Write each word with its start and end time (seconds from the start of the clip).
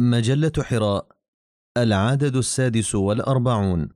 مجلة 0.00 0.52
حراء 0.60 1.08
العدد 1.76 2.36
السادس 2.36 2.94
والأربعون. 2.94 3.88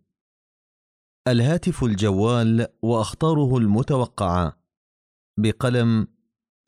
الهاتف 1.29 1.85
الجوال 1.85 2.67
وأخطاره 2.83 3.59
المتوقعة. 3.59 4.63
بقلم 5.39 6.09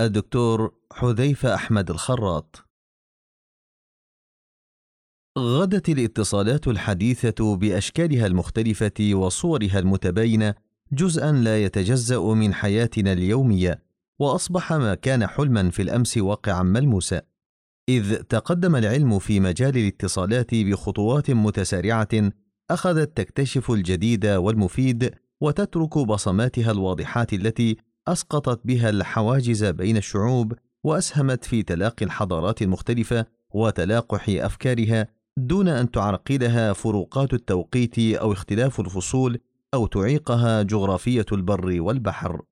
الدكتور 0.00 0.74
حذيفة 0.92 1.54
أحمد 1.54 1.90
الخراط. 1.90 2.68
غدت 5.38 5.88
الاتصالات 5.88 6.68
الحديثة 6.68 7.56
بأشكالها 7.56 8.26
المختلفة 8.26 9.14
وصورها 9.14 9.78
المتباينة 9.78 10.54
جزءا 10.92 11.32
لا 11.32 11.62
يتجزأ 11.62 12.20
من 12.20 12.54
حياتنا 12.54 13.12
اليومية 13.12 13.82
وأصبح 14.18 14.72
ما 14.72 14.94
كان 14.94 15.26
حلما 15.26 15.70
في 15.70 15.82
الأمس 15.82 16.18
واقعا 16.18 16.62
ملموسا. 16.62 17.31
إذ 17.88 18.16
تقدم 18.16 18.76
العلم 18.76 19.18
في 19.18 19.40
مجال 19.40 19.76
الاتصالات 19.76 20.54
بخطوات 20.54 21.30
متسارعة 21.30 22.08
أخذت 22.70 23.16
تكتشف 23.16 23.70
الجديد 23.70 24.26
والمفيد 24.26 25.10
وتترك 25.40 25.98
بصماتها 25.98 26.70
الواضحات 26.70 27.32
التي 27.32 27.76
أسقطت 28.08 28.60
بها 28.64 28.90
الحواجز 28.90 29.64
بين 29.64 29.96
الشعوب 29.96 30.52
وأسهمت 30.84 31.44
في 31.44 31.62
تلاقي 31.62 32.06
الحضارات 32.06 32.62
المختلفة 32.62 33.26
وتلاقح 33.50 34.26
أفكارها 34.28 35.08
دون 35.36 35.68
أن 35.68 35.90
تعرقلها 35.90 36.72
فروقات 36.72 37.32
التوقيت 37.34 37.98
أو 37.98 38.32
اختلاف 38.32 38.80
الفصول 38.80 39.38
أو 39.74 39.86
تعيقها 39.86 40.62
جغرافية 40.62 41.26
البر 41.32 41.80
والبحر. 41.80 42.42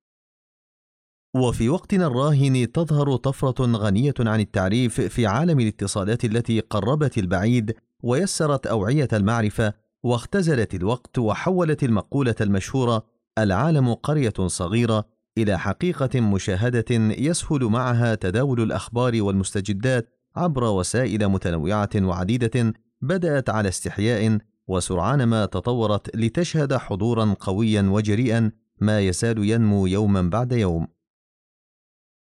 وفي 1.34 1.69
وقتنا 1.69 2.07
الراهن 2.07 2.73
تظهر 2.73 3.16
طفرة 3.16 3.66
غنية 3.66 4.15
عن 4.20 4.41
التعريف 4.41 5.01
في 5.01 5.27
عالم 5.27 5.61
الاتصالات 5.61 6.25
التي 6.25 6.61
قربت 6.61 7.19
البعيد 7.19 7.75
ويسرت 8.03 8.66
أوعية 8.66 9.09
المعرفة 9.12 9.73
واختزلت 10.03 10.75
الوقت 10.75 11.19
وحولت 11.19 11.83
المقولة 11.83 12.34
المشهورة 12.41 13.05
العالم 13.39 13.95
قرية 13.95 14.33
صغيرة 14.47 15.05
إلى 15.39 15.58
حقيقة 15.58 16.20
مشاهدة 16.20 16.84
يسهل 17.19 17.64
معها 17.64 18.14
تداول 18.14 18.61
الأخبار 18.61 19.23
والمستجدات 19.23 20.08
عبر 20.36 20.64
وسائل 20.64 21.28
متنوعة 21.28 21.91
وعديدة 21.97 22.73
بدأت 23.01 23.51
على 23.51 23.69
استحياء 23.69 24.39
وسرعان 24.69 25.23
ما 25.25 25.47
تطورت 25.47 26.17
لتشهد 26.17 26.75
حضورا 26.75 27.34
قويا 27.41 27.83
وجريئا 27.83 28.53
ما 28.81 29.01
يزال 29.01 29.48
ينمو 29.48 29.86
يوما 29.86 30.23
بعد 30.23 30.53
يوم. 30.53 31.00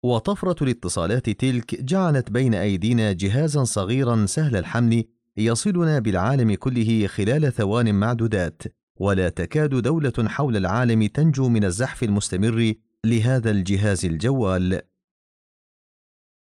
وطفرة 0.02 0.64
الاتصالات 0.64 1.30
تلك 1.30 1.82
جعلت 1.82 2.30
بين 2.30 2.54
أيدينا 2.54 3.12
جهازا 3.12 3.64
صغيرا 3.64 4.26
سهل 4.26 4.56
الحمل 4.56 5.04
يصلنا 5.36 5.98
بالعالم 5.98 6.54
كله 6.54 7.06
خلال 7.06 7.52
ثوان 7.52 7.94
معدودات 7.94 8.62
ولا 8.96 9.28
تكاد 9.28 9.74
دولة 9.74 10.12
حول 10.18 10.56
العالم 10.56 11.06
تنجو 11.06 11.48
من 11.48 11.64
الزحف 11.64 12.02
المستمر 12.02 12.74
لهذا 13.04 13.50
الجهاز 13.50 14.04
الجوال. 14.04 14.80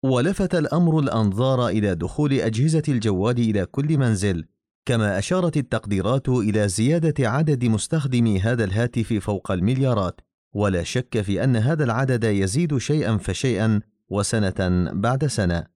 ولفت 0.04 0.54
الأمر 0.54 0.98
الأنظار 0.98 1.68
إلى 1.68 1.94
دخول 1.94 2.32
أجهزة 2.32 2.82
الجوال 2.88 3.38
إلى 3.38 3.66
كل 3.66 3.98
منزل 3.98 4.44
كما 4.86 5.18
أشارت 5.18 5.56
التقديرات 5.56 6.28
إلى 6.28 6.68
زيادة 6.68 7.28
عدد 7.28 7.64
مستخدمي 7.64 8.40
هذا 8.40 8.64
الهاتف 8.64 9.12
فوق 9.12 9.50
المليارات. 9.50 10.20
ولا 10.52 10.82
شك 10.82 11.20
في 11.20 11.44
أن 11.44 11.56
هذا 11.56 11.84
العدد 11.84 12.24
يزيد 12.24 12.78
شيئا 12.78 13.16
فشيئا 13.16 13.80
وسنة 14.08 14.90
بعد 14.92 15.26
سنة. 15.26 15.66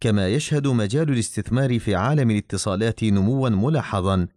كما 0.00 0.28
يشهد 0.28 0.66
مجال 0.66 1.10
الاستثمار 1.10 1.78
في 1.78 1.94
عالم 1.94 2.30
الاتصالات 2.30 3.04
نموا 3.04 3.48
ملاحظا 3.48 4.28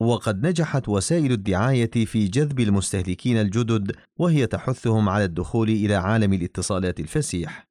وقد 0.00 0.46
نجحت 0.46 0.88
وسائل 0.88 1.32
الدعاية 1.32 1.90
في 1.90 2.28
جذب 2.28 2.60
المستهلكين 2.60 3.36
الجدد 3.36 3.96
وهي 4.16 4.46
تحثهم 4.46 5.08
على 5.08 5.24
الدخول 5.24 5.68
إلى 5.68 5.94
عالم 5.94 6.32
الاتصالات 6.32 7.00
الفسيح. 7.00 7.68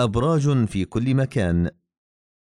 أبراج 0.00 0.66
في 0.66 0.84
كل 0.84 1.14
مكان. 1.14 1.70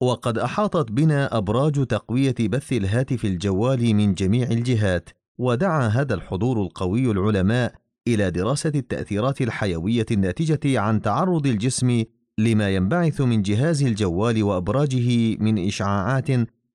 وقد 0.03 0.39
أحاطت 0.39 0.93
بنا 0.93 1.39
أبراج 1.39 1.87
تقوية 1.87 2.35
بث 2.41 2.73
الهاتف 2.73 3.25
الجوال 3.25 3.95
من 3.95 4.15
جميع 4.15 4.51
الجهات. 4.51 5.09
ودعا 5.39 5.89
هذا 5.89 6.15
الحضور 6.15 6.63
القوي 6.63 7.11
العلماء 7.11 7.75
إلى 8.09 8.31
دراسة 8.31 8.73
التأثيرات 8.75 9.41
الحيوية 9.41 10.07
الناتجة 10.11 10.81
عن 10.81 11.03
تعرض 11.03 11.47
الجسم 11.47 12.05
لما 12.39 12.71
ينبعث 12.71 13.21
من 13.21 13.43
جهاز 13.43 13.83
الجوال 13.83 14.43
وأبراجه 14.43 15.37
من 15.37 15.67
إشعاعات 15.67 16.29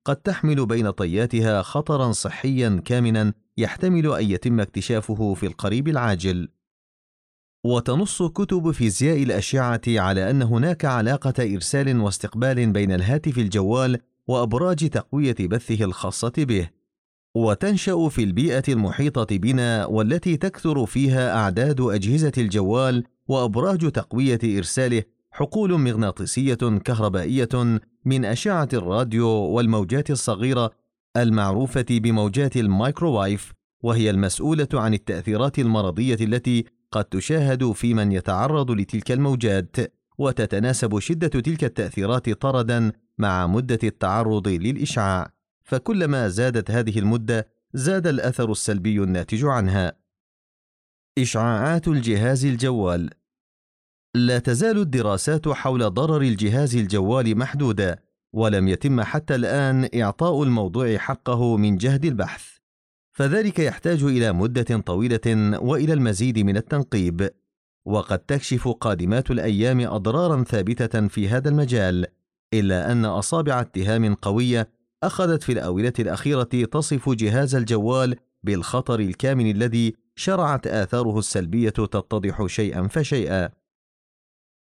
قد 0.04 0.16
تحمل 0.16 0.66
بين 0.66 0.90
طياتها 0.90 1.62
خطرا 1.62 2.12
صحيا 2.12 2.82
كامنا 2.84 3.32
يحتمل 3.58 4.12
أن 4.12 4.30
يتم 4.30 4.60
اكتشافه 4.60 5.34
في 5.34 5.46
القريب 5.46 5.88
العاجل. 5.88 6.48
وتنص 7.64 8.22
كتب 8.22 8.70
فيزياء 8.70 9.22
الأشعة 9.22 9.80
على 9.88 10.30
أن 10.30 10.42
هناك 10.42 10.84
علاقة 10.84 11.54
إرسال 11.54 12.00
واستقبال 12.00 12.72
بين 12.72 12.92
الهاتف 12.92 13.38
الجوال 13.38 13.98
وأبراج 14.28 14.88
تقوية 14.88 15.36
بثه 15.40 15.84
الخاصة 15.84 16.32
به. 16.38 16.79
وتنشأ 17.34 18.08
في 18.08 18.24
البيئة 18.24 18.62
المحيطة 18.68 19.36
بنا 19.36 19.86
والتي 19.86 20.36
تكثر 20.36 20.86
فيها 20.86 21.36
أعداد 21.36 21.80
أجهزة 21.80 22.32
الجوال 22.38 23.04
وأبراج 23.28 23.90
تقوية 23.90 24.38
إرساله 24.44 25.02
حقول 25.30 25.80
مغناطيسية 25.80 26.54
كهربائية 26.54 27.80
من 28.04 28.24
أشعة 28.24 28.68
الراديو 28.72 29.28
والموجات 29.28 30.10
الصغيرة 30.10 30.70
المعروفة 31.16 31.86
بموجات 31.90 32.56
الميكرووايف 32.56 33.52
وهي 33.82 34.10
المسؤولة 34.10 34.68
عن 34.74 34.94
التأثيرات 34.94 35.58
المرضية 35.58 36.18
التي 36.20 36.64
قد 36.92 37.04
تشاهد 37.04 37.72
في 37.72 37.94
من 37.94 38.12
يتعرض 38.12 38.70
لتلك 38.70 39.12
الموجات 39.12 39.76
وتتناسب 40.18 40.98
شدة 40.98 41.28
تلك 41.28 41.64
التأثيرات 41.64 42.30
طردا 42.30 42.92
مع 43.18 43.46
مدة 43.46 43.78
التعرض 43.84 44.48
للإشعاع. 44.48 45.39
فكلما 45.70 46.28
زادت 46.28 46.70
هذه 46.70 46.98
المدة 46.98 47.48
زاد 47.74 48.06
الأثر 48.06 48.52
السلبي 48.52 49.02
الناتج 49.02 49.44
عنها. 49.44 49.92
إشعاعات 51.18 51.88
الجهاز 51.88 52.44
الجوال. 52.44 53.10
لا 54.14 54.38
تزال 54.38 54.78
الدراسات 54.78 55.48
حول 55.48 55.90
ضرر 55.90 56.22
الجهاز 56.22 56.76
الجوال 56.76 57.38
محدودة 57.38 58.02
ولم 58.32 58.68
يتم 58.68 59.00
حتى 59.00 59.34
الآن 59.34 59.88
إعطاء 59.94 60.42
الموضوع 60.42 60.96
حقه 60.96 61.56
من 61.56 61.76
جهد 61.76 62.04
البحث. 62.04 62.44
فذلك 63.12 63.58
يحتاج 63.58 64.02
إلى 64.02 64.32
مدة 64.32 64.78
طويلة 64.80 65.58
وإلى 65.62 65.92
المزيد 65.92 66.38
من 66.38 66.56
التنقيب. 66.56 67.30
وقد 67.86 68.18
تكشف 68.18 68.68
قادمات 68.68 69.30
الأيام 69.30 69.80
أضرارا 69.80 70.44
ثابتة 70.44 71.08
في 71.08 71.28
هذا 71.28 71.48
المجال 71.48 72.06
إلا 72.54 72.92
أن 72.92 73.04
أصابع 73.04 73.60
اتهام 73.60 74.14
قوية 74.14 74.79
أخذت 75.02 75.42
في 75.42 75.52
الآونة 75.52 75.92
الأخيرة 75.98 76.42
تصف 76.42 77.08
جهاز 77.10 77.54
الجوال 77.54 78.16
بالخطر 78.42 79.00
الكامن 79.00 79.50
الذي 79.50 79.94
شرعت 80.16 80.66
آثاره 80.66 81.18
السلبية 81.18 81.68
تتضح 81.68 82.46
شيئا 82.46 82.88
فشيئا. 82.88 83.48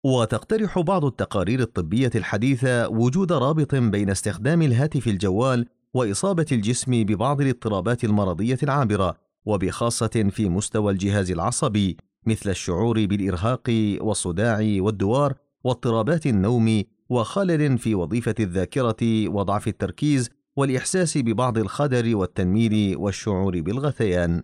وتقترح 0.05 0.79
بعض 0.79 1.05
التقارير 1.05 1.61
الطبية 1.61 2.11
الحديثة 2.15 2.89
وجود 2.89 3.33
رابط 3.33 3.75
بين 3.75 4.11
استخدام 4.11 4.63
الهاتف 4.63 5.07
الجوال 5.07 5.67
وإصابة 5.95 6.47
الجسم 6.53 7.05
ببعض 7.05 7.41
الاضطرابات 7.41 8.05
المرضية 8.05 8.59
العابرة 8.63 9.17
وبخاصة 9.47 10.29
في 10.31 10.49
مستوى 10.49 10.93
الجهاز 10.93 11.31
العصبي 11.31 11.97
مثل 12.27 12.51
الشعور 12.51 13.07
بالإرهاق 13.07 13.97
والصداع 14.01 14.59
والدوار 14.79 15.35
واضطرابات 15.65 16.27
النوم 16.27 16.83
وخلل 17.09 17.79
في 17.79 17.95
وظيفة 17.95 18.35
الذاكرة 18.41 19.29
وضعف 19.29 19.69
التركيز 19.69 20.31
والإحساس 20.59 21.19
ببعض 21.19 21.59
الخدر 21.59 22.17
والتنميل 22.17 22.97
والشعور 22.97 23.61
بالغثيان 23.61 24.43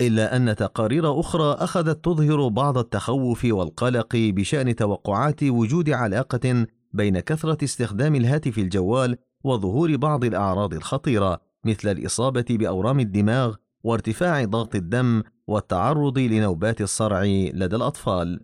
إلا 0.00 0.36
أن 0.36 0.56
تقارير 0.56 1.20
أخرى 1.20 1.52
أخذت 1.52 2.04
تظهر 2.04 2.48
بعض 2.48 2.78
التخوف 2.78 3.44
والقلق 3.44 4.16
بشأن 4.16 4.76
توقعات 4.76 5.42
وجود 5.42 5.90
علاقة 5.90 6.66
بين 6.92 7.20
كثرة 7.20 7.64
استخدام 7.64 8.14
الهاتف 8.14 8.58
الجوال 8.58 9.16
وظهور 9.44 9.96
بعض 9.96 10.24
الأعراض 10.24 10.74
الخطيرة 10.74 11.40
مثل 11.64 11.88
الإصابة 11.88 12.44
بأورام 12.50 13.00
الدماغ 13.00 13.56
وارتفاع 13.84 14.44
ضغط 14.44 14.74
الدم 14.74 15.22
والتعرض 15.46 16.18
لنوبات 16.18 16.80
الصرع 16.80 17.24
لدى 17.54 17.76
الأطفال. 17.76 18.40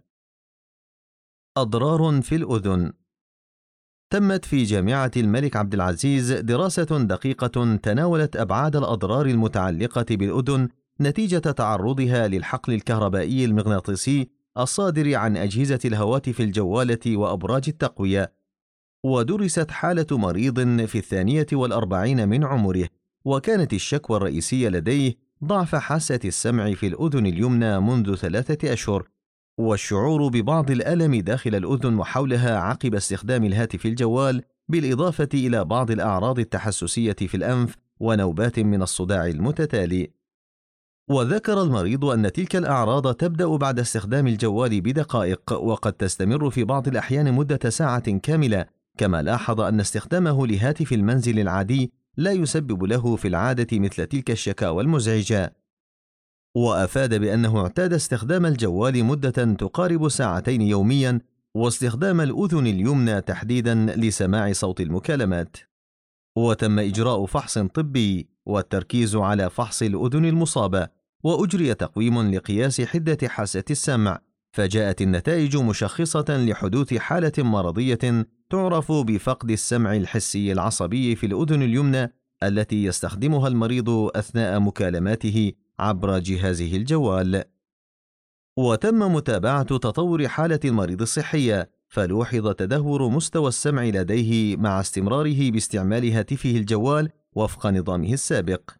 أضرار 1.56 2.22
في 2.22 2.34
الأذن 2.34 2.92
تمت 4.12 4.44
في 4.44 4.64
جامعة 4.64 5.10
الملك 5.16 5.56
عبد 5.56 5.74
العزيز 5.74 6.32
دراسة 6.32 6.98
دقيقة 6.98 7.76
تناولت 7.76 8.36
أبعاد 8.36 8.76
الأضرار 8.76 9.26
المتعلقة 9.26 10.04
بالأذن 10.10 10.68
نتيجة 11.00 11.38
تعرضها 11.38 12.28
للحقل 12.28 12.72
الكهربائي 12.72 13.44
المغناطيسي 13.44 14.28
الصادر 14.58 15.14
عن 15.14 15.36
أجهزة 15.36 15.78
الهواتف 15.84 16.40
الجوالة 16.40 17.16
وأبراج 17.16 17.64
التقوية، 17.68 18.32
ودرست 19.04 19.70
حالة 19.70 20.06
مريض 20.10 20.84
في 20.84 20.98
الثانية 20.98 21.46
والأربعين 21.52 22.28
من 22.28 22.44
عمره 22.44 22.88
وكانت 23.24 23.72
الشكوى 23.72 24.16
الرئيسية 24.16 24.68
لديه 24.68 25.14
ضعف 25.44 25.74
حاسة 25.74 26.20
السمع 26.24 26.74
في 26.74 26.86
الأذن 26.86 27.26
اليمنى 27.26 27.80
منذ 27.80 28.14
ثلاثة 28.14 28.72
أشهر. 28.72 29.08
والشعور 29.58 30.28
ببعض 30.28 30.70
الألم 30.70 31.14
داخل 31.14 31.54
الأذن 31.54 31.98
وحولها 31.98 32.58
عقب 32.58 32.94
استخدام 32.94 33.44
الهاتف 33.44 33.86
الجوال 33.86 34.42
بالإضافة 34.68 35.28
إلى 35.34 35.64
بعض 35.64 35.90
الأعراض 35.90 36.38
التحسسية 36.38 37.12
في 37.12 37.36
الأنف 37.36 37.76
ونوبات 38.00 38.58
من 38.58 38.82
الصداع 38.82 39.26
المتتالي. 39.26 40.10
وذكر 41.10 41.62
المريض 41.62 42.04
أن 42.04 42.32
تلك 42.32 42.56
الأعراض 42.56 43.14
تبدأ 43.14 43.56
بعد 43.56 43.78
استخدام 43.78 44.26
الجوال 44.26 44.80
بدقائق 44.80 45.52
وقد 45.52 45.92
تستمر 45.92 46.50
في 46.50 46.64
بعض 46.64 46.88
الأحيان 46.88 47.32
مدة 47.32 47.70
ساعة 47.70 48.18
كاملة، 48.18 48.66
كما 48.98 49.22
لاحظ 49.22 49.60
أن 49.60 49.80
استخدامه 49.80 50.46
لهاتف 50.46 50.92
المنزل 50.92 51.38
العادي 51.38 51.92
لا 52.16 52.32
يسبب 52.32 52.84
له 52.84 53.16
في 53.16 53.28
العادة 53.28 53.78
مثل 53.78 54.06
تلك 54.06 54.30
الشكاوى 54.30 54.82
المزعجة. 54.82 55.61
وأفاد 56.54 57.14
بأنه 57.14 57.60
اعتاد 57.62 57.92
استخدام 57.92 58.46
الجوال 58.46 59.04
مدة 59.04 59.54
تقارب 59.54 60.08
ساعتين 60.08 60.62
يوميا 60.62 61.20
واستخدام 61.54 62.20
الأذن 62.20 62.66
اليمنى 62.66 63.20
تحديدا 63.20 63.74
لسماع 63.74 64.52
صوت 64.52 64.80
المكالمات. 64.80 65.56
وتم 66.36 66.78
إجراء 66.78 67.26
فحص 67.26 67.58
طبي 67.58 68.28
والتركيز 68.46 69.16
على 69.16 69.50
فحص 69.50 69.82
الأذن 69.82 70.24
المصابة 70.24 70.88
وأجري 71.24 71.74
تقويم 71.74 72.34
لقياس 72.34 72.80
حدة 72.80 73.28
حاسة 73.28 73.64
السمع 73.70 74.18
فجاءت 74.52 75.02
النتائج 75.02 75.56
مشخصة 75.56 76.24
لحدوث 76.28 76.94
حالة 76.94 77.32
مرضية 77.38 78.26
تعرف 78.50 78.92
بفقد 78.92 79.50
السمع 79.50 79.96
الحسي 79.96 80.52
العصبي 80.52 81.16
في 81.16 81.26
الأذن 81.26 81.62
اليمنى 81.62 82.12
التي 82.42 82.84
يستخدمها 82.84 83.48
المريض 83.48 83.90
أثناء 83.90 84.60
مكالماته 84.60 85.52
عبر 85.82 86.18
جهازه 86.18 86.76
الجوال. 86.76 87.44
وتم 88.56 89.14
متابعة 89.14 89.62
تطور 89.62 90.28
حالة 90.28 90.60
المريض 90.64 91.02
الصحيه 91.02 91.70
فلوحظ 91.88 92.48
تدهور 92.48 93.08
مستوى 93.08 93.48
السمع 93.48 93.84
لديه 93.84 94.56
مع 94.56 94.80
استمراره 94.80 95.50
باستعمال 95.50 96.12
هاتفه 96.12 96.50
الجوال 96.50 97.10
وفق 97.34 97.66
نظامه 97.66 98.12
السابق. 98.12 98.70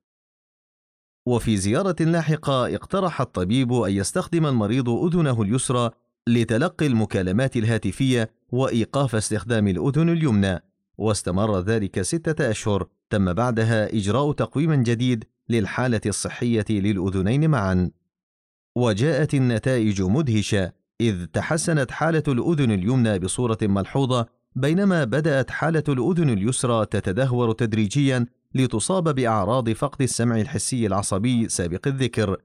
وفي 1.26 1.56
زيارة 1.56 1.96
لاحقة 2.00 2.75
اقترح 2.75 3.20
الطبيب 3.20 3.72
أن 3.72 3.93
يستخدم 3.93 4.46
المريض 4.46 4.88
أذنه 4.88 5.43
اليسرى 5.43 5.90
لتلقي 6.26 6.87
المكالمات 6.87 7.56
الهاتفية 7.56 8.31
وإيقاف 8.52 9.14
استخدام 9.14 9.69
الأذن 9.69 10.08
اليمنى. 10.08 10.64
واستمر 10.98 11.60
ذلك 11.60 12.02
ستة 12.02 12.50
أشهر 12.50 12.88
تم 13.10 13.32
بعدها 13.32 13.96
إجراء 13.96 14.32
تقويم 14.32 14.82
جديد 14.82 15.25
للحالة 15.48 16.00
الصحية 16.06 16.64
للأذنين 16.70 17.50
معا. 17.50 17.90
وجاءت 18.76 19.34
النتائج 19.34 20.02
مدهشة 20.02 20.72
إذ 21.00 21.26
تحسنت 21.26 21.90
حالة 21.90 22.22
الأذن 22.28 22.70
اليمنى 22.70 23.18
بصورة 23.18 23.58
ملحوظة 23.62 24.26
بينما 24.56 25.04
بدأت 25.04 25.50
حالة 25.50 25.84
الأذن 25.88 26.30
اليسرى 26.30 26.86
تتدهور 26.86 27.52
تدريجيا 27.52 28.26
لتصاب 28.54 29.14
بأعراض 29.14 29.70
فقد 29.70 30.02
السمع 30.02 30.40
الحسي 30.40 30.86
العصبي 30.86 31.48
سابق 31.48 31.88
الذكر. 31.88 32.36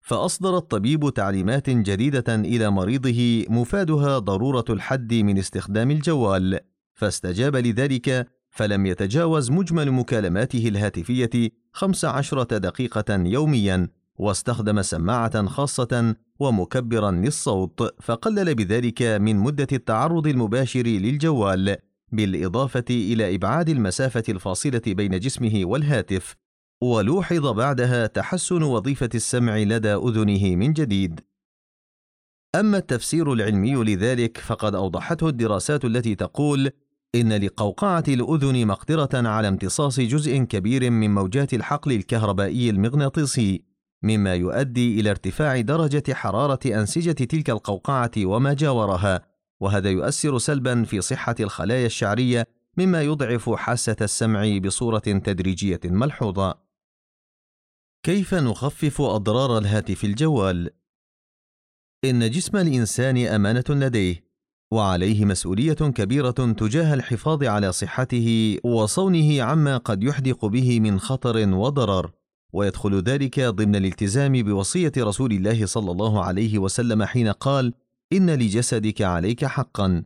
فأصدر 0.00 0.56
الطبيب 0.56 1.10
تعليمات 1.14 1.70
جديدة 1.70 2.34
إلى 2.34 2.70
مريضه 2.70 3.44
مفادها 3.48 4.18
ضرورة 4.18 4.64
الحد 4.70 5.14
من 5.14 5.38
استخدام 5.38 5.90
الجوال. 5.90 6.60
فاستجاب 6.94 7.56
لذلك 7.56 8.28
فلم 8.50 8.86
يتجاوز 8.86 9.50
مجمل 9.50 9.90
مكالماته 9.90 10.68
الهاتفية 10.68 11.50
15 11.72 12.42
دقيقة 12.42 13.16
يوميا 13.16 13.88
واستخدم 14.14 14.82
سماعة 14.82 15.46
خاصة 15.46 16.14
ومكبرا 16.38 17.10
للصوت 17.10 18.02
فقلل 18.02 18.54
بذلك 18.54 19.02
من 19.02 19.36
مدة 19.36 19.66
التعرض 19.72 20.26
المباشر 20.26 20.82
للجوال 20.86 21.76
بالإضافة 22.12 22.84
إلى 22.90 23.34
إبعاد 23.34 23.68
المسافة 23.68 24.22
الفاصلة 24.28 24.82
بين 24.86 25.18
جسمه 25.18 25.60
والهاتف 25.64 26.36
ولوحظ 26.82 27.46
بعدها 27.46 28.06
تحسن 28.06 28.62
وظيفة 28.62 29.08
السمع 29.14 29.56
لدى 29.58 29.94
أذنه 29.94 30.56
من 30.56 30.72
جديد. 30.72 31.20
أما 32.54 32.78
التفسير 32.78 33.32
العلمي 33.32 33.74
لذلك 33.74 34.38
فقد 34.38 34.74
أوضحته 34.74 35.28
الدراسات 35.28 35.84
التي 35.84 36.14
تقول 36.14 36.70
إن 37.14 37.32
لقوقعة 37.32 38.04
الأذن 38.08 38.66
مقدرة 38.66 39.28
على 39.28 39.48
امتصاص 39.48 40.00
جزء 40.00 40.38
كبير 40.38 40.90
من 40.90 41.14
موجات 41.14 41.54
الحقل 41.54 41.92
الكهربائي 41.92 42.70
المغناطيسي، 42.70 43.64
مما 44.02 44.34
يؤدي 44.34 45.00
إلى 45.00 45.10
ارتفاع 45.10 45.60
درجة 45.60 46.14
حرارة 46.14 46.58
أنسجة 46.66 47.24
تلك 47.24 47.50
القوقعة 47.50 48.10
وما 48.18 48.54
جاورها، 48.54 49.26
وهذا 49.60 49.90
يؤثر 49.90 50.38
سلبا 50.38 50.84
في 50.84 51.00
صحة 51.00 51.34
الخلايا 51.40 51.86
الشعرية، 51.86 52.46
مما 52.76 53.02
يضعف 53.02 53.50
حاسة 53.50 53.96
السمع 54.00 54.58
بصورة 54.58 54.98
تدريجية 54.98 55.80
ملحوظة. 55.84 56.54
كيف 58.02 58.34
نخفف 58.34 59.00
أضرار 59.00 59.58
الهاتف 59.58 60.04
الجوال؟ 60.04 60.70
إن 62.04 62.30
جسم 62.30 62.56
الإنسان 62.56 63.26
أمانة 63.26 63.64
لديه، 63.68 64.29
وعليه 64.72 65.24
مسؤولية 65.24 65.72
كبيرة 65.72 66.30
تجاه 66.30 66.94
الحفاظ 66.94 67.44
على 67.44 67.72
صحته 67.72 68.58
وصونه 68.64 69.42
عما 69.42 69.76
قد 69.76 70.02
يحدق 70.04 70.46
به 70.46 70.80
من 70.80 71.00
خطر 71.00 71.54
وضرر. 71.54 72.10
ويدخل 72.52 73.02
ذلك 73.02 73.40
ضمن 73.40 73.76
الالتزام 73.76 74.42
بوصية 74.42 74.92
رسول 74.98 75.32
الله 75.32 75.66
صلى 75.66 75.90
الله 75.90 76.24
عليه 76.24 76.58
وسلم 76.58 77.02
حين 77.02 77.28
قال 77.28 77.74
إن 78.12 78.30
لجسدك 78.30 79.02
عليك 79.02 79.44
حقا 79.44 80.04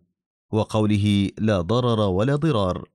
وقوله 0.52 1.30
لا 1.38 1.60
ضرر 1.60 2.00
ولا 2.00 2.36
ضرار 2.36 2.88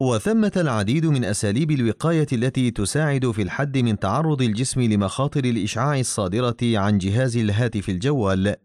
وثمة 0.00 0.52
العديد 0.56 1.06
من 1.06 1.24
أساليب 1.24 1.70
الوقاية 1.70 2.26
التي 2.32 2.70
تساعد 2.70 3.30
في 3.30 3.42
الحد 3.42 3.78
من 3.78 3.98
تعرض 3.98 4.42
الجسم 4.42 4.80
لمخاطر 4.80 5.44
الإشعاع 5.44 6.00
الصادرة 6.00 6.56
عن 6.62 6.98
جهاز 6.98 7.36
الهاتف 7.36 7.88
الجوال. 7.88 8.56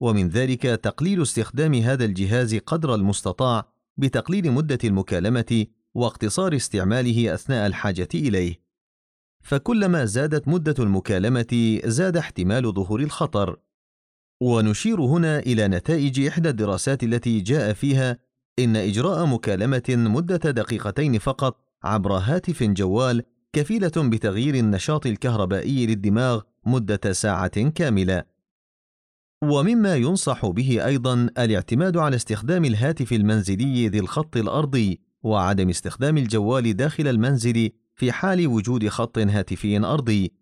ومن 0.00 0.28
ذلك 0.28 0.62
تقليل 0.62 1.22
استخدام 1.22 1.74
هذا 1.74 2.04
الجهاز 2.04 2.54
قدر 2.54 2.94
المستطاع 2.94 3.68
بتقليل 3.96 4.52
مدة 4.52 4.78
المكالمة 4.84 5.66
واقتصار 5.94 6.56
استعماله 6.56 7.34
أثناء 7.34 7.66
الحاجة 7.66 8.08
إليه. 8.14 8.60
فكلما 9.42 10.04
زادت 10.04 10.48
مدة 10.48 10.74
المكالمة 10.78 11.80
زاد 11.84 12.16
احتمال 12.16 12.74
ظهور 12.74 13.00
الخطر. 13.00 13.56
ونشير 14.40 15.00
هنا 15.00 15.38
إلى 15.38 15.68
نتائج 15.68 16.26
إحدى 16.26 16.48
الدراسات 16.48 17.02
التي 17.02 17.40
جاء 17.40 17.72
فيها 17.72 18.18
إن 18.58 18.76
إجراء 18.76 19.26
مكالمة 19.26 19.82
مدة 19.88 20.50
دقيقتين 20.50 21.18
فقط 21.18 21.60
عبر 21.84 22.12
هاتف 22.12 22.62
جوال 22.62 23.22
كفيلة 23.52 23.92
بتغيير 23.96 24.54
النشاط 24.54 25.06
الكهربائي 25.06 25.86
للدماغ 25.86 26.42
مدة 26.66 27.12
ساعة 27.12 27.68
كاملة. 27.68 28.37
ومما 29.44 29.96
ينصح 29.96 30.46
به 30.46 30.86
أيضا 30.86 31.14
الاعتماد 31.38 31.96
على 31.96 32.16
استخدام 32.16 32.64
الهاتف 32.64 33.12
المنزلي 33.12 33.88
ذي 33.88 33.98
الخط 33.98 34.36
الأرضي 34.36 35.00
وعدم 35.22 35.68
استخدام 35.68 36.18
الجوال 36.18 36.76
داخل 36.76 37.08
المنزل 37.08 37.70
في 37.94 38.12
حال 38.12 38.46
وجود 38.46 38.88
خط 38.88 39.18
هاتفي 39.18 39.78
أرضي. 39.78 40.32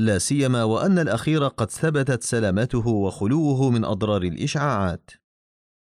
لا 0.00 0.18
سيما 0.18 0.64
وأن 0.64 0.98
الأخير 0.98 1.46
قد 1.46 1.70
ثبتت 1.70 2.22
سلامته 2.22 2.88
وخلوه 2.88 3.70
من 3.70 3.84
أضرار 3.84 4.22
الإشعاعات. 4.22 5.10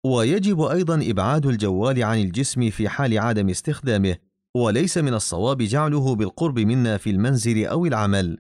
ويجب 0.06 0.62
أيضا 0.62 1.10
إبعاد 1.10 1.46
الجوال 1.46 2.04
عن 2.04 2.22
الجسم 2.22 2.70
في 2.70 2.90
حال 2.90 3.20
عدم 3.20 3.50
استخدامه 3.50 4.16
وليس 4.56 4.98
من 4.98 5.14
الصواب 5.14 5.58
جعله 5.58 6.16
بالقرب 6.16 6.60
منا 6.60 6.98
في 6.98 7.10
المنزل 7.10 7.66
أو 7.66 7.86
العمل. 7.86 8.38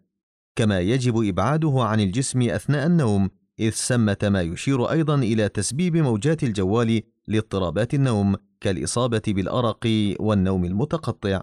كما 0.56 0.80
يجب 0.80 1.18
إبعاده 1.18 1.74
عن 1.78 2.00
الجسم 2.00 2.42
أثناء 2.42 2.86
النوم 2.88 3.30
إذ 3.62 3.72
ثمة 3.72 4.18
ما 4.24 4.42
يشير 4.42 4.92
أيضا 4.92 5.16
إلى 5.16 5.50
تسبيب 5.50 5.98
موجات 5.98 6.44
الجوال 6.44 7.02
لاضطرابات 7.28 7.94
النوم 7.94 8.36
كالإصابة 8.62 9.22
بالأرق 9.28 9.88
والنوم 10.20 10.66
المتقطع. 10.66 11.42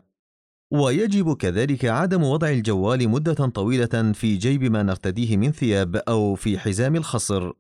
ويجب 0.71 1.37
كذلك 1.37 1.85
عدم 1.85 2.23
وضع 2.23 2.49
الجوال 2.49 3.09
مدة 3.09 3.35
طويلة 3.35 4.13
في 4.13 4.37
جيب 4.37 4.65
ما 4.65 4.83
نرتديه 4.83 5.37
من 5.37 5.53
ثياب 5.53 5.97
أو 5.97 6.35
في 6.35 6.59
حزام 6.59 6.97
الخصر. 6.97 7.53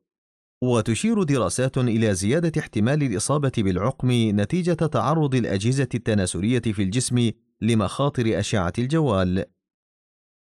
وتشير 0.63 1.23
دراسات 1.23 1.79
إلى 1.79 2.15
زيادة 2.15 2.61
احتمال 2.61 3.03
الإصابة 3.03 3.53
بالعقم 3.59 4.11
نتيجة 4.13 4.73
تعرض 4.73 5.35
الأجهزة 5.35 5.89
التناسلية 5.95 6.59
في 6.61 6.83
الجسم 6.83 7.31
لمخاطر 7.61 8.39
أشعة 8.39 8.73
الجوال. 8.79 9.45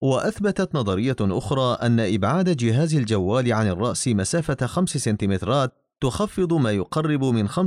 وأثبتت 0.01 0.75
نظرية 0.75 1.15
أخرى 1.22 1.77
أن 1.82 2.00
إبعاد 2.00 2.58
جهاز 2.58 2.96
الجوال 2.96 3.53
عن 3.53 3.68
الرأس 3.68 4.08
مسافة 4.08 4.65
5 4.65 5.00
سنتيمترات 5.00 5.74
تخفض 6.01 6.53
ما 6.53 6.72
يقرب 6.72 7.24
من 7.24 7.50
75% 7.50 7.60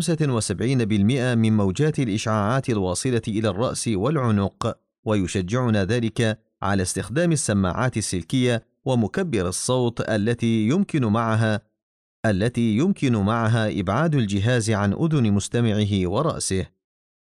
من 1.35 1.57
موجات 1.57 1.99
الإشعاعات 1.99 2.71
الواصلة 2.71 3.23
إلى 3.29 3.49
الرأس 3.49 3.89
والعنق، 3.89 4.79
ويشجعنا 5.05 5.85
ذلك 5.85 6.39
على 6.63 6.83
استخدام 6.83 7.33
السماعات 7.33 7.97
السلكية 7.97 8.63
ومكبر 8.85 9.49
الصوت 9.49 10.11
التي 10.11 10.69
يمكن 10.69 11.05
معها 11.05 11.61
التي 12.27 12.77
يمكن 12.77 13.17
معها 13.17 13.81
إبعاد 13.81 14.15
الجهاز 14.15 14.71
عن 14.71 14.93
أذن 14.93 15.33
مستمعه 15.33 16.09
ورأسه. 16.09 16.67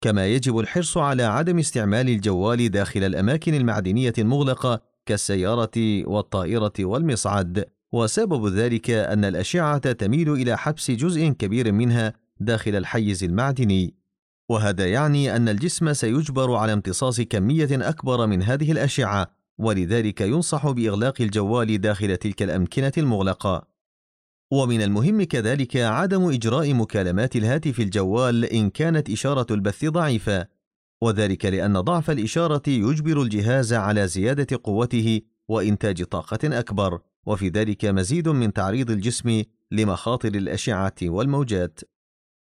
كما 0.01 0.27
يجب 0.27 0.59
الحرص 0.59 0.97
على 0.97 1.23
عدم 1.23 1.59
استعمال 1.59 2.09
الجوال 2.09 2.69
داخل 2.69 3.03
الأماكن 3.03 3.53
المعدنية 3.53 4.13
المغلقة 4.17 4.81
كالسيارة 5.05 6.03
والطائرة 6.05 6.73
والمصعد، 6.79 7.65
وسبب 7.91 8.47
ذلك 8.47 8.89
أن 8.89 9.25
الأشعة 9.25 9.91
تميل 9.91 10.33
إلى 10.33 10.57
حبس 10.57 10.91
جزء 10.91 11.29
كبير 11.29 11.71
منها 11.71 12.13
داخل 12.39 12.75
الحيز 12.75 13.23
المعدني، 13.23 13.93
وهذا 14.49 14.87
يعني 14.87 15.35
أن 15.35 15.49
الجسم 15.49 15.93
سيجبر 15.93 16.55
على 16.55 16.73
امتصاص 16.73 17.21
كمية 17.21 17.69
أكبر 17.71 18.27
من 18.27 18.43
هذه 18.43 18.71
الأشعة، 18.71 19.31
ولذلك 19.57 20.21
ينصح 20.21 20.69
بإغلاق 20.69 21.21
الجوال 21.21 21.81
داخل 21.81 22.17
تلك 22.17 22.43
الأمكنة 22.43 22.91
المغلقة. 22.97 23.76
ومن 24.51 24.81
المهم 24.81 25.23
كذلك 25.23 25.77
عدم 25.77 26.29
إجراء 26.29 26.73
مكالمات 26.73 27.35
الهاتف 27.35 27.79
الجوال 27.79 28.45
إن 28.45 28.69
كانت 28.69 29.09
إشارة 29.09 29.47
البث 29.51 29.85
ضعيفة، 29.85 30.47
وذلك 31.01 31.45
لأن 31.45 31.79
ضعف 31.79 32.09
الإشارة 32.09 32.61
يجبر 32.67 33.21
الجهاز 33.21 33.73
على 33.73 34.07
زيادة 34.07 34.59
قوته 34.63 35.21
وإنتاج 35.47 36.03
طاقة 36.03 36.59
أكبر، 36.59 36.99
وفي 37.25 37.49
ذلك 37.49 37.85
مزيد 37.85 38.29
من 38.29 38.53
تعريض 38.53 38.91
الجسم 38.91 39.43
لمخاطر 39.71 40.27
الأشعة 40.29 40.95
والموجات. 41.03 41.79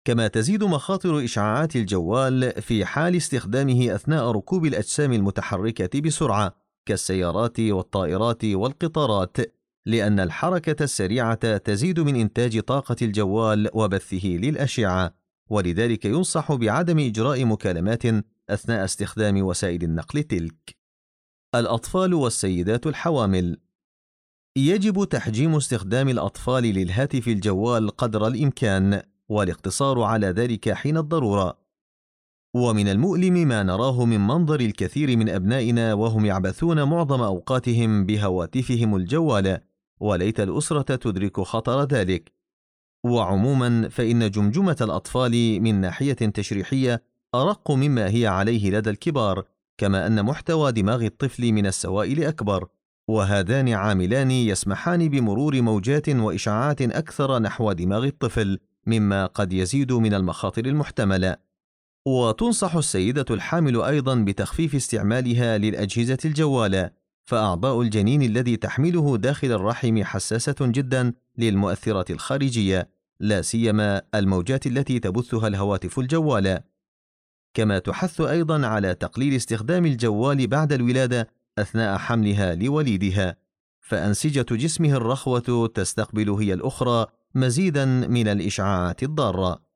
كما 0.06 0.28
تزيد 0.28 0.64
مخاطر 0.64 1.24
إشعاعات 1.24 1.76
الجوال 1.76 2.62
في 2.62 2.86
حال 2.86 3.16
استخدامه 3.16 3.96
أثناء 3.96 4.32
ركوب 4.32 4.66
الأجسام 4.66 5.14
المتحركة 5.14 6.02
بسرعة 6.02 6.56
كالسيارات 6.86 7.60
والطائرات 7.60 8.46
والقطارات، 8.46 9.38
لأن 9.86 10.20
الحركة 10.20 10.84
السريعة 10.84 11.58
تزيد 11.58 12.00
من 12.00 12.16
إنتاج 12.16 12.60
طاقة 12.60 12.96
الجوال 13.02 13.70
وبثه 13.74 14.28
للأشعة، 14.28 15.14
ولذلك 15.50 16.06
ينصح 16.06 16.54
بعدم 16.54 17.00
إجراء 17.00 17.46
مكالمات 17.46 18.04
أثناء 18.50 18.86
استخدام 18.86 19.42
وسائل 19.42 19.84
النقل 19.84 20.24
تلك. 20.24 20.76
الأطفال 21.56 22.14
والسيدات 22.14 22.88
الحوامل 22.88 23.58
يجب 24.58 25.04
تحجيم 25.04 25.56
استخدام 25.56 26.10
الأطفال 26.10 26.64
للهاتف 26.64 27.28
الجوال 27.28 27.90
قدر 27.90 28.28
الإمكان، 28.28 29.02
والاقتصار 29.30 30.02
على 30.02 30.28
ذلك 30.28 30.74
حين 30.74 30.98
الضرورة. 30.98 31.62
ومن 32.56 32.88
المؤلم 32.88 33.34
ما 33.34 33.64
نراه 33.64 34.06
من 34.06 34.28
منظر 34.28 34.60
الكثير 34.60 35.18
من 35.18 35.30
أبنائنا 35.30 35.94
وهم 35.94 36.26
يعبثون 36.26 36.84
معظم 36.84 37.22
أوقاتهم 37.22 38.06
بهواتفهم 38.06 38.96
الجوالة، 38.96 39.71
وليت 40.02 40.40
الأسرة 40.40 40.96
تدرك 40.96 41.42
خطر 41.42 41.84
ذلك. 41.84 42.32
وعموما 43.06 43.90
فإن 43.90 44.32
جمجمة 44.32 44.78
الأطفال 44.82 45.62
من 45.62 45.82
ناحية 45.82 46.14
تشريحية 46.14 47.04
أرق 47.36 47.72
مما 47.72 48.10
هي 48.10 48.28
عليه 48.28 48.72
لدى 48.72 48.90
الكبار، 48.90 49.44
كما 49.78 50.08
أن 50.08 50.26
محتوى 50.26 50.72
دماغ 50.72 51.06
الطفل 51.06 51.52
من 51.52 51.66
السوائل 51.66 52.24
أكبر، 52.24 52.68
وهذان 53.10 53.70
عاملان 53.70 54.32
يسمحان 54.32 55.10
بمرور 55.10 55.62
موجات 55.62 56.10
وإشعاعات 56.10 56.82
أكثر 56.82 57.40
نحو 57.40 57.72
دماغ 57.72 58.06
الطفل، 58.06 58.60
مما 58.88 59.26
قد 59.26 59.54
يزيد 59.54 59.92
من 59.92 60.14
المخاطر 60.14 60.66
المحتملة. 60.66 61.38
وتنصح 62.08 62.76
السيدة 62.76 63.26
الحامل 63.30 63.82
أيضا 63.82 64.16
بتخفيف 64.16 64.76
استعمالها 64.76 65.58
للأجهزة 65.58 66.18
الجوالة، 66.26 67.01
فأعضاء 67.24 67.82
الجنين 67.82 68.22
الذي 68.22 68.58
تحمله 68.58 69.18
داخل 69.18 69.52
الرحم 69.52 70.04
حساسة 70.04 70.56
جدا 70.62 71.14
للمؤثرات 71.38 72.12
الخارجية، 72.12 72.90
لا 73.20 73.42
سيما 73.42 74.02
الموجات 74.16 74.68
التي 74.68 75.00
تبثها 75.00 75.48
الهواتف 75.48 76.00
الجوالة. 76.00 76.62
كما 77.54 77.80
تحث 77.80 78.22
أيضا 78.22 78.68
على 78.68 78.96
تقليل 78.96 79.36
استخدام 79.36 79.86
الجوال 79.86 80.48
بعد 80.48 80.74
الولادة 80.74 81.28
أثناء 81.58 81.98
حملها 81.98 82.56
لوليدها، 82.56 83.36
فأنسجة 83.80 84.46
جسمه 84.56 84.92
الرخوة 84.92 85.68
تستقبل 85.68 86.30
هي 86.30 86.54
الأخرى 86.54 87.06
مزيدا 87.36 87.86
من 87.86 88.28
الإشعاعات 88.28 89.04
الضارة. 89.04 89.71